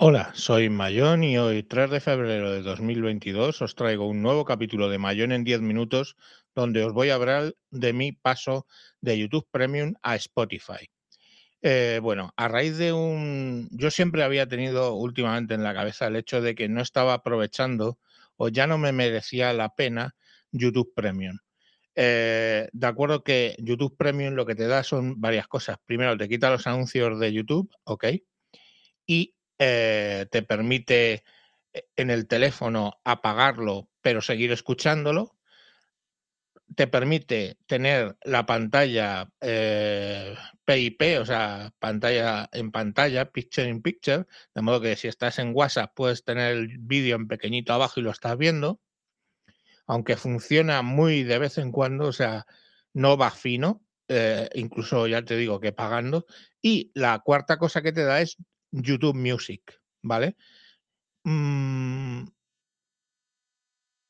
[0.00, 4.88] Hola, soy Mayón y hoy, 3 de febrero de 2022, os traigo un nuevo capítulo
[4.88, 6.16] de Mayón en 10 minutos,
[6.54, 8.68] donde os voy a hablar de mi paso
[9.00, 10.88] de YouTube Premium a Spotify.
[11.62, 13.68] Eh, bueno, a raíz de un...
[13.72, 17.98] Yo siempre había tenido últimamente en la cabeza el hecho de que no estaba aprovechando
[18.36, 20.14] o ya no me merecía la pena
[20.52, 21.38] YouTube Premium.
[21.96, 25.78] Eh, de acuerdo que YouTube Premium lo que te da son varias cosas.
[25.84, 28.04] Primero, te quita los anuncios de YouTube, ¿ok?
[29.04, 31.24] Y eh, te permite
[31.72, 35.36] eh, en el teléfono apagarlo pero seguir escuchándolo.
[36.76, 44.26] Te permite tener la pantalla eh, PIP, o sea, pantalla en pantalla, picture in picture,
[44.54, 48.02] de modo que si estás en WhatsApp puedes tener el vídeo en pequeñito abajo y
[48.02, 48.80] lo estás viendo,
[49.86, 52.46] aunque funciona muy de vez en cuando, o sea,
[52.92, 53.82] no va fino,
[54.54, 56.26] incluso ya te digo que pagando.
[56.62, 58.36] Y la cuarta cosa que te da es
[58.70, 60.36] YouTube Music, ¿vale?
[61.24, 62.24] Mm.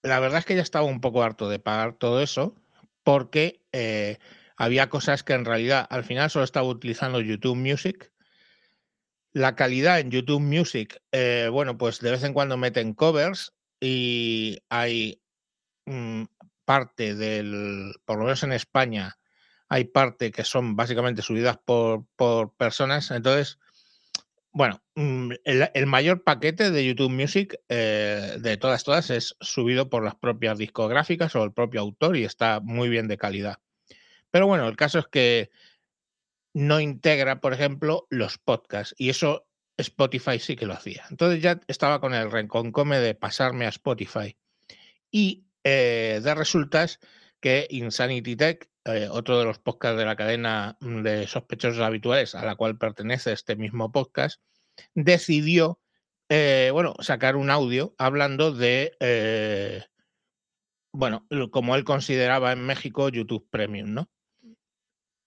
[0.03, 2.55] la verdad es que ya estaba un poco harto de pagar todo eso
[3.03, 4.19] porque eh,
[4.57, 8.13] había cosas que en realidad al final solo estaba utilizando YouTube Music.
[9.33, 14.59] La calidad en YouTube Music, eh, bueno, pues de vez en cuando meten covers y
[14.69, 15.23] hay
[15.87, 16.25] mm,
[16.65, 19.19] parte del, por lo menos en España,
[19.69, 23.11] hay parte que son básicamente subidas por, por personas.
[23.11, 23.59] Entonces,
[24.59, 30.03] bueno, mm, el, mayor paquete de YouTube Music eh, de todas, todas es subido por
[30.03, 33.61] las propias discográficas o el propio autor y está muy bien de calidad.
[34.33, 35.51] Pero bueno, el caso es que
[36.55, 41.05] no integra, por ejemplo, los podcasts y eso Spotify sí que lo hacía.
[41.09, 44.37] Entonces ya estaba con el renconcome de pasarme a Spotify.
[45.09, 46.99] Y eh, de resultas
[47.39, 52.35] que Insanity Tech, eh, otro de los podcasts de la cadena mm, de sospechosos habituales
[52.35, 54.41] a la cual pertenece este mismo podcast,
[54.95, 55.79] decidió,
[56.31, 59.85] eh, bueno, sacar un audio hablando de, eh,
[60.91, 64.11] bueno, como él consideraba en México YouTube Premium, ¿no?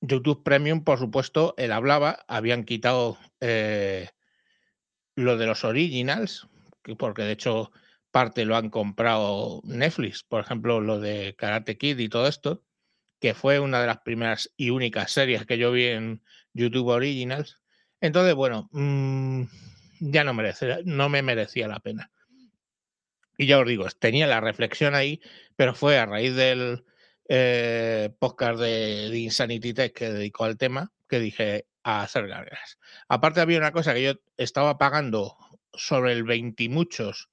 [0.01, 3.19] YouTube Premium, por supuesto, él hablaba, habían quitado
[5.15, 6.47] lo de los originals,
[6.97, 7.71] porque de hecho
[8.09, 12.63] parte lo han comprado Netflix, por ejemplo, lo de Karate Kid y todo esto,
[13.21, 16.23] que fue una de las primeras y únicas series que yo vi en
[16.53, 17.61] YouTube Originals.
[18.01, 19.43] Entonces, bueno, mm,
[19.99, 22.11] ya no, merece, no me merecía la pena.
[23.37, 25.21] Y ya os digo, tenía la reflexión ahí,
[25.55, 26.83] pero fue a raíz del
[27.29, 32.79] eh, podcast de, Insanity Tech que dedicó al tema que dije a hacer gargas.
[33.07, 35.37] Aparte había una cosa que yo estaba pagando
[35.73, 37.29] sobre el 20 y muchos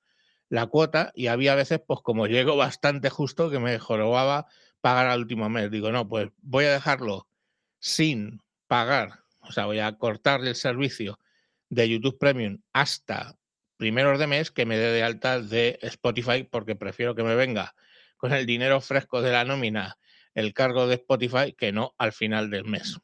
[0.50, 4.46] la cuota y había veces, pues como llego bastante justo, que me jorobaba
[4.80, 5.70] pagar al último mes.
[5.70, 7.28] Digo, no, pues voy a dejarlo
[7.80, 11.18] sin pagar, o sea, voy a cortar el servicio
[11.70, 13.36] de YouTube Premium hasta
[13.76, 17.74] primeros de mes que me dé de alta de Spotify porque prefiero que me venga
[18.16, 19.96] con el dinero fresco de la nómina
[20.34, 22.98] el cargo de Spotify que no al final del mes.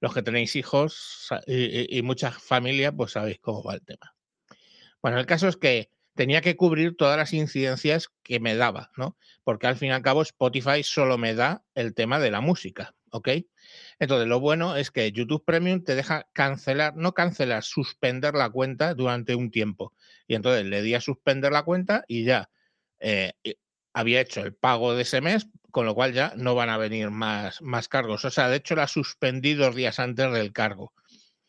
[0.00, 4.14] Los que tenéis hijos y, y muchas familias, pues sabéis cómo va el tema.
[5.00, 9.16] Bueno, el caso es que tenía que cubrir todas las incidencias que me daba, ¿no?
[9.44, 12.96] Porque al fin y al cabo Spotify solo me da el tema de la música,
[13.10, 13.28] ¿ok?
[13.98, 18.94] Entonces, lo bueno es que YouTube Premium te deja cancelar, no cancelar, suspender la cuenta
[18.94, 19.92] durante un tiempo.
[20.26, 22.50] Y entonces le di a suspender la cuenta y ya
[22.98, 23.34] eh,
[23.92, 27.10] había hecho el pago de ese mes, con lo cual ya no van a venir
[27.10, 28.24] más, más cargos.
[28.24, 30.92] O sea, de hecho la suspendí dos días antes del cargo,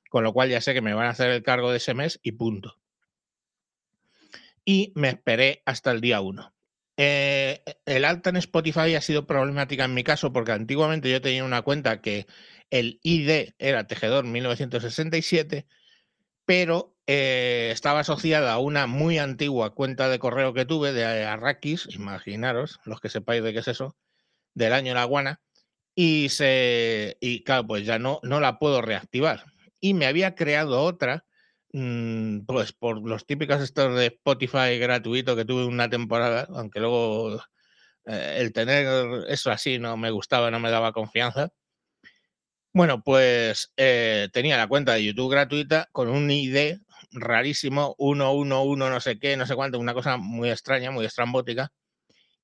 [0.09, 2.19] con lo cual ya sé que me van a hacer el cargo de ese mes
[2.21, 2.77] y punto
[4.67, 6.53] y me esperé hasta el día 1.
[6.97, 11.45] Eh, el alta en Spotify ha sido problemática en mi caso porque antiguamente yo tenía
[11.45, 12.27] una cuenta que
[12.69, 15.67] el ID era Tejedor 1967,
[16.43, 21.87] pero eh, estaba asociada a una muy antigua cuenta de correo que tuve de Arrakis,
[21.95, 23.95] imaginaros, los que sepáis de qué es eso,
[24.53, 25.39] del año La Guana,
[25.95, 29.45] y, se, y claro, pues ya no, no la puedo reactivar.
[29.79, 31.26] Y me había creado otra
[31.79, 37.35] Mm, pues por los típicos estos de Spotify gratuito que tuve una temporada, aunque luego
[38.05, 41.49] eh, el tener eso así no me gustaba, no me daba confianza.
[42.73, 46.79] Bueno, pues eh, tenía la cuenta de YouTube gratuita con un ID
[47.11, 51.71] rarísimo, 111 no sé qué, no sé cuánto, una cosa muy extraña, muy estrambótica,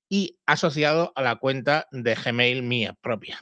[0.09, 3.41] y asociado a la cuenta de Gmail mía propia.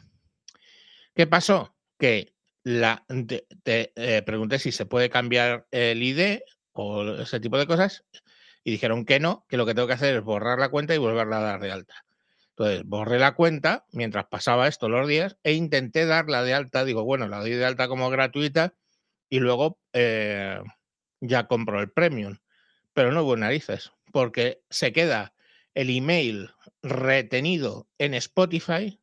[1.16, 1.76] ¿Qué pasó?
[2.00, 3.06] Que la,
[3.63, 6.40] te, eh, pregunté si se puede cambiar el ID
[6.74, 8.06] o ese tipo de cosas
[8.63, 11.00] y dijeron que no, que lo que tengo que hacer es borrar la cuenta y
[11.00, 12.06] volverla a dar de alta.
[12.50, 16.86] Entonces borré la cuenta mientras pasaba esto los días e intenté darla de alta.
[16.86, 18.75] Digo, bueno, la doy de alta como gratuita
[19.30, 20.60] y luego, eh,
[21.22, 22.38] ya compro el premium.
[22.94, 25.34] Pero no hubo narices, porque se queda
[25.74, 26.52] el email
[26.84, 29.00] retenido en Spotify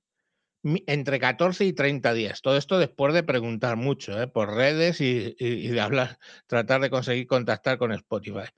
[0.63, 2.43] entre 14 y 30 días.
[2.43, 4.27] Todo esto después de preguntar mucho ¿eh?
[4.27, 8.49] por redes y, de hablar, tratar de conseguir contactar con Spotify.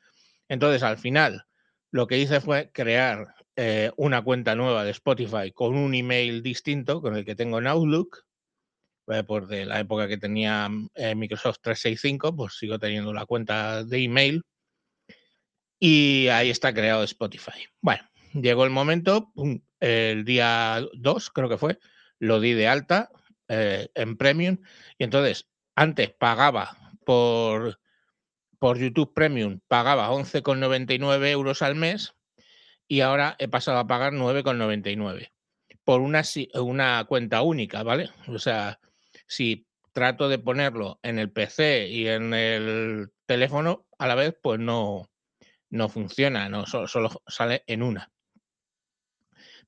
[0.49, 1.45] Entonces, al final,
[1.91, 7.01] lo que hice fue crear eh, una cuenta nueva de Spotify con un email distinto,
[7.01, 8.25] con el que tengo en Outlook,
[9.09, 14.05] eh, por de la época que tenía Microsoft 365, pues sigo teniendo la cuenta de
[14.05, 14.43] email.
[15.79, 17.65] Y ahí está creado Spotify.
[17.81, 19.33] Bueno, llegó el momento,
[19.81, 21.79] el día 2 creo que fue,
[22.19, 23.11] lo di de alta
[23.49, 24.59] eh, en Premium
[24.99, 27.81] y entonces antes pagaba por,
[28.59, 32.15] por YouTube Premium, pagaba 11,99 euros al mes
[32.87, 35.31] y ahora he pasado a pagar 9,99
[35.85, 36.23] por una,
[36.55, 38.11] una cuenta única, ¿vale?
[38.29, 38.81] O sea,
[39.27, 44.61] si trato de ponerlo en el PC y en el teléfono a la vez, pues
[44.61, 45.09] no,
[45.71, 48.11] no funciona, no, solo sale en una.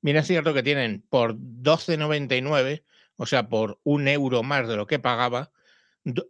[0.03, 2.85] Mira, es cierto que tienen por 12,99,
[3.17, 5.53] o sea, por un euro más de lo que pagaba,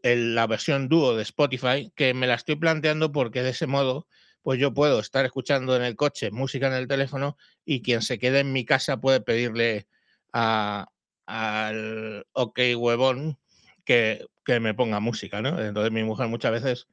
[0.03, 4.07] la versión dúo de Spotify, que me la estoy planteando porque de ese modo,
[4.43, 8.19] pues yo puedo estar escuchando en el coche música en el teléfono y quien se
[8.19, 9.89] quede en mi casa puede pedirle
[10.33, 13.39] al OK huevón
[13.87, 15.59] que, que me ponga música, ¿no?
[15.59, 16.89] Entonces mi mujer muchas veces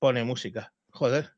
[0.00, 0.74] pone música.
[0.90, 1.34] Joder.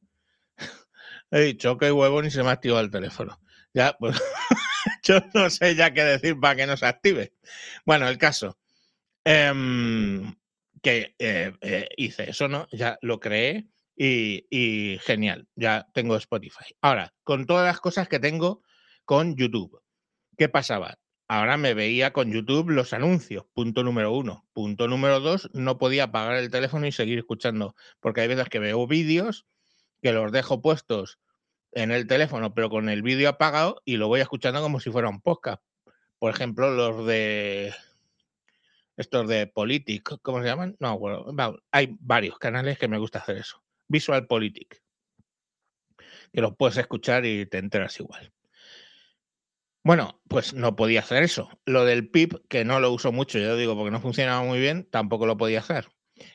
[1.30, 3.38] He dicho OK huevón y se me ha activado el teléfono.
[3.74, 4.18] Ya, pues
[5.08, 7.32] yo no sé ya qué decir para que no se active.
[7.84, 8.58] Bueno, el caso.
[9.24, 10.34] Em,
[10.82, 12.68] que eh, eh, hice eso, ¿no?
[12.70, 16.66] Ya lo creé y, genial, ya tengo Spotify.
[16.80, 18.62] Ahora, con todas las cosas que tengo
[19.04, 19.82] con YouTube,
[20.36, 20.98] ¿qué pasaba?
[21.26, 24.46] Ahora me veía con YouTube los anuncios, punto número uno.
[24.52, 28.60] Punto número dos, no podía apagar el teléfono y seguir escuchando, porque hay veces que
[28.60, 29.46] veo vídeos
[30.00, 31.18] que los dejo puestos
[31.72, 35.08] en el teléfono, pero con el vídeo apagado y lo voy escuchando como si fuera
[35.08, 35.62] un podcast.
[36.18, 37.74] Por ejemplo, los de
[38.96, 40.76] estos de Politic, ¿cómo se llaman?
[40.80, 41.26] No, bueno,
[41.70, 43.62] hay varios canales que me gusta hacer eso.
[43.86, 44.82] Visual Politic.
[46.32, 48.32] Que los puedes escuchar y te enteras igual.
[49.84, 51.48] Bueno, pues no podía hacer eso.
[51.64, 54.86] Lo del PIP, que no lo uso mucho, yo digo porque no funcionaba muy bien,
[54.90, 55.88] tampoco lo podía hacer.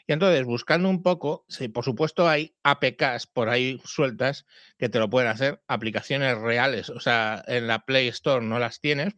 [0.07, 4.45] Y entonces, buscando un poco, sí, por supuesto hay APKs por ahí sueltas
[4.77, 8.80] que te lo pueden hacer, aplicaciones reales, o sea, en la Play Store no las
[8.80, 9.13] tienes,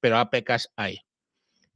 [0.00, 1.00] pero APKs hay.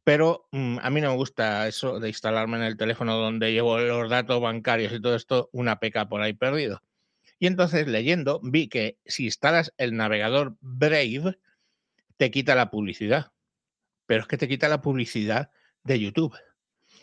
[0.04, 3.78] Pero mm, a mí no me gusta eso de instalarme en el teléfono donde llevo
[3.78, 6.82] los datos bancarios y todo esto, una APK por ahí perdido.
[7.38, 11.38] Y entonces leyendo vi que si instalas el navegador Brave,
[12.16, 13.32] te quita la publicidad.
[14.06, 15.50] Pero es que te quita la publicidad
[15.84, 16.36] de YouTube.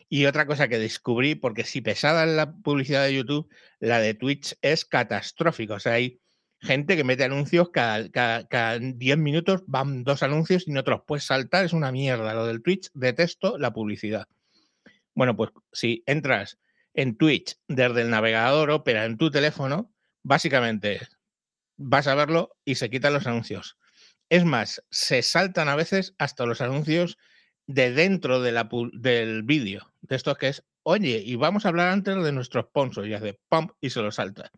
[0.09, 3.50] Y otra cosa que descubrí, porque si pesada en la publicidad de YouTube,
[3.80, 5.75] la de Twitch es catastrófica.
[5.75, 6.21] O sea, hay
[6.59, 11.01] gente que mete anuncios cada, cada, 10 minutos, van dos anuncios y no te los
[11.06, 11.65] puedes saltar.
[11.65, 12.33] Es una mierda.
[12.33, 14.27] Lo del Twitch, detesto la publicidad.
[15.13, 16.57] Bueno, pues si entras
[16.94, 19.92] en Twitch desde el navegador Opera en tu teléfono,
[20.24, 21.01] básicamente
[21.75, 23.77] vas a verlo y se quitan los anuncios.
[24.30, 27.18] Es más, se saltan a veces hasta los anuncios
[27.68, 31.90] de dentro de la, del vídeo, de esto que es, oye, y vamos a hablar
[31.90, 34.52] antes de nuestro sponsor, y hace pump y se lo salta.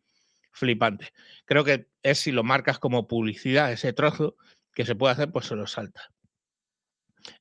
[0.51, 1.11] Flipante.
[1.45, 4.35] Creo que es si lo marcas como publicidad, ese trozo
[4.73, 6.11] que se puede hacer, pues se lo salta.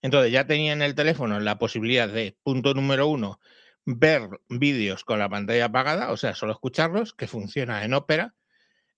[0.03, 3.41] Entonces ya tenía en el teléfono la posibilidad de, punto número uno,
[3.85, 8.35] ver vídeos con la pantalla apagada, o sea, solo escucharlos, que funciona en Opera,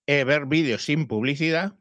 [0.07, 1.75] eh, ver vídeos sin publicidad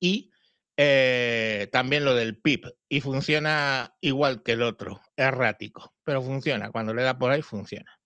[0.00, 0.30] y
[0.76, 6.70] eh, también lo del PIP y funciona igual que el otro, errático, pero funciona.
[6.70, 8.00] Cuando le da por ahí, funciona.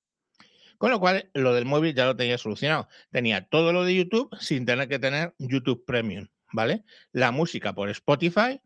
[0.76, 2.88] Con lo cual, lo del móvil ya lo tenía solucionado.
[3.10, 6.84] Tenía todo lo de YouTube sin tener que tener YouTube Premium, ¿vale?
[7.12, 8.60] La música por Spotify,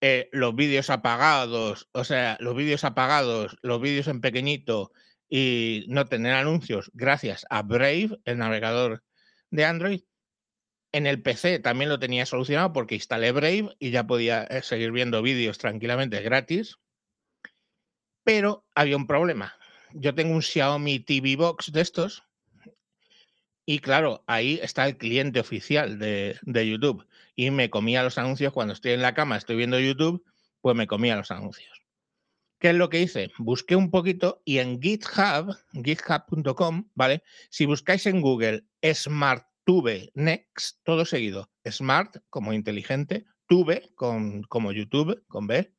[0.00, 4.92] eh, los vídeos apagados, o sea, los vídeos apagados, los vídeos en pequeñito
[5.28, 9.02] y no tener anuncios gracias a Brave, el navegador
[9.50, 10.02] de Android,
[10.94, 14.92] en el PC también lo tenía solucionado porque instalé Brave y ya podía eh, seguir
[14.92, 16.78] viendo vídeos tranquilamente gratis.
[18.22, 19.56] Pero había un problema.
[19.92, 22.22] Yo tengo un Xiaomi TV Box de estos
[23.66, 27.04] y claro, ahí está el cliente oficial de, de, YouTube.
[27.34, 30.24] Y me comía los anuncios cuando estoy en la cama, estoy viendo YouTube,
[30.60, 31.82] pues me comía los anuncios.
[32.60, 33.32] ¿Qué es lo que hice?
[33.38, 37.24] Busqué un poquito y en GitHub, github.com, ¿vale?
[37.50, 41.50] Si buscáis en Google Smart Tuve Next, todo seguido.
[41.68, 45.72] Smart como inteligente, Tuve con, como YouTube con B,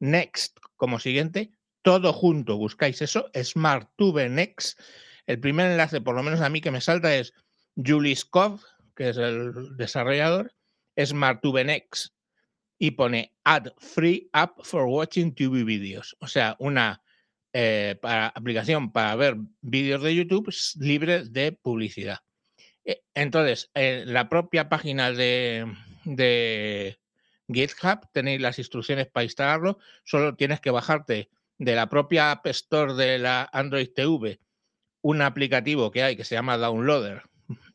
[0.00, 2.56] Next como siguiente, todo junto.
[2.56, 4.80] Buscáis eso, Smart Tuve Next.
[5.26, 7.32] El primer enlace, por lo menos a mí que me salta, es
[7.76, 8.60] Julius Kov,
[8.94, 10.54] que es el desarrollador,
[10.98, 12.14] SmartTubeNex,
[12.78, 16.16] y pone Add Free App for Watching TV Videos.
[16.20, 17.02] O sea, una
[17.52, 22.18] eh, para, aplicación para ver vídeos de YouTube libre de publicidad.
[22.84, 25.66] Eh, entonces, en la propia página de,
[26.04, 26.98] de
[27.48, 29.78] GitHub tenéis las instrucciones para instalarlo.
[30.04, 34.40] Solo tienes que bajarte de la propia App Store de la Android TV
[35.04, 37.24] un aplicativo que hay que se llama Downloader,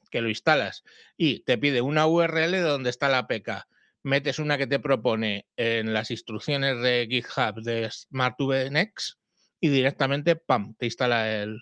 [0.10, 0.84] que lo instalas
[1.16, 3.68] y te pide una URL donde está la APK.
[4.02, 9.20] Metes una que te propone en las instrucciones de GitHub de SmartVNex
[9.60, 11.62] y directamente, ¡pam!, te instala el,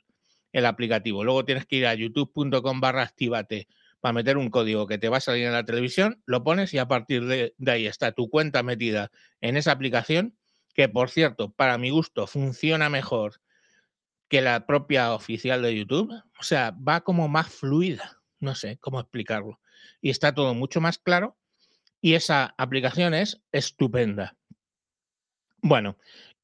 [0.51, 1.23] el aplicativo.
[1.23, 3.67] Luego tienes que ir a youtube.com barra activate
[3.99, 6.77] para meter un código que te va a salir en la televisión, lo pones y
[6.77, 9.11] a partir de, de ahí está tu cuenta metida
[9.41, 10.37] en esa aplicación,
[10.73, 13.41] que por cierto, para mi gusto, funciona mejor
[14.29, 16.11] que la propia oficial de YouTube.
[16.39, 19.59] O sea, va como más fluida, no sé cómo explicarlo.
[20.01, 21.37] Y está todo mucho más claro
[22.01, 24.35] y esa aplicación es estupenda.
[25.61, 25.97] Bueno,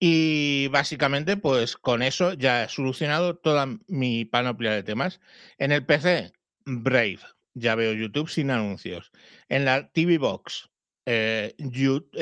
[0.05, 5.21] y básicamente pues con eso ya he solucionado toda mi panoplia de temas.
[5.57, 6.33] En el PC,
[6.65, 7.19] Brave,
[7.53, 9.13] ya veo YouTube sin anuncios.
[9.47, 10.69] En la TV Box,
[11.05, 11.55] eh,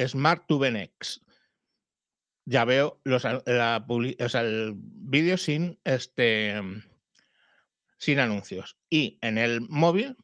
[0.08, 1.24] Smart Next
[2.46, 6.62] ya veo los, la, el vídeo sin, este,
[7.98, 8.78] sin anuncios.
[8.92, 10.18] Y en el móvil,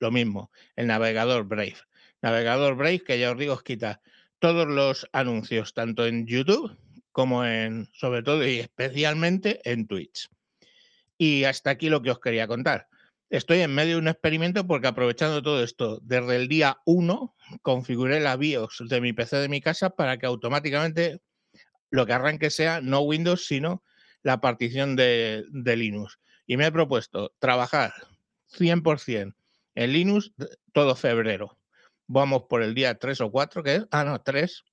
[0.00, 1.76] lo mismo, el navegador Brave.
[2.22, 4.00] Navegador Brave, que ya os digo, os quita
[4.40, 6.76] todos los anuncios, tanto en YouTube
[7.18, 10.28] como en, sobre todo y especialmente en Twitch.
[11.16, 12.86] Y hasta aquí lo que os quería contar.
[13.28, 18.20] Estoy en medio de un experimento porque aprovechando todo esto, desde el día 1 configuré
[18.20, 21.20] la BIOS de mi PC de mi casa para que automáticamente
[21.90, 23.82] lo que arranque sea no Windows, sino
[24.22, 26.20] la partición de, Linux.
[26.46, 27.94] Y me he propuesto trabajar
[28.56, 29.34] 100%
[29.74, 30.30] en Linux
[30.72, 31.58] todo febrero.
[32.06, 34.64] Vamos por el día 3 o 4, que es, ah, no, 3.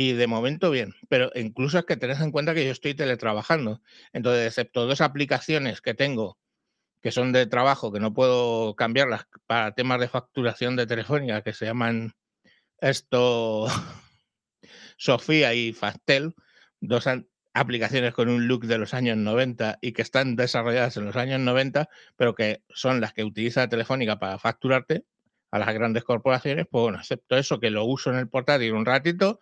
[0.00, 3.82] Y de momento bien, pero incluso es que tenés en cuenta que yo estoy teletrabajando.
[4.12, 6.38] Entonces, excepto dos aplicaciones que tengo
[7.02, 11.52] que son de trabajo, que no puedo cambiarlas para temas de facturación de telefónica, que
[11.52, 12.12] se llaman
[12.80, 13.66] esto
[14.98, 16.32] Sofía y Fastel,
[16.78, 17.08] dos
[17.52, 21.40] aplicaciones con un look de los años 90 y que están desarrolladas en los años
[21.40, 25.02] 90, pero que son las que utiliza Telefónica para facturarte
[25.50, 28.86] a las grandes corporaciones, pues bueno, excepto eso que lo uso en el portátil un
[28.86, 29.40] ratito,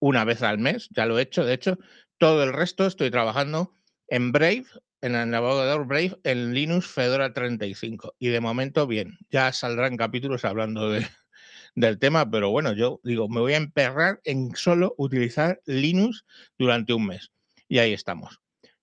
[0.00, 1.78] una vez al mes, ya lo he hecho, de hecho,
[2.18, 3.72] todo el resto estoy trabajando
[4.08, 4.64] en Brave,
[5.00, 8.14] en el navegador Brave, en Linux Fedora 35.
[8.18, 11.06] Y de momento, bien, ya saldrán capítulos hablando de,
[11.74, 16.24] del tema, pero bueno, yo digo, me voy a emperrar en solo utilizar Linux
[16.58, 17.30] durante un mes.
[17.68, 18.40] Y ahí estamos.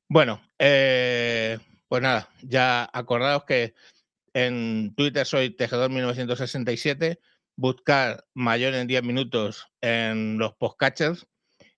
[0.08, 1.58] Bueno, eh,
[1.88, 3.74] pues nada, ya acordaos que
[4.34, 7.20] en Twitter soy Tejedor1967,
[7.56, 11.28] buscar mayor en 10 minutos en los podcatchers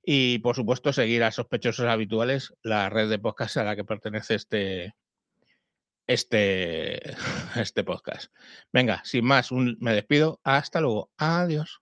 [0.04, 4.36] y por supuesto seguir a sospechosos habituales, la red de podcast a la que pertenece
[4.36, 4.96] este,
[6.08, 7.12] este,
[7.56, 8.32] este podcast.
[8.72, 10.40] Venga, sin más, me despido.
[10.44, 11.12] Hasta luego.
[11.18, 11.82] Adiós.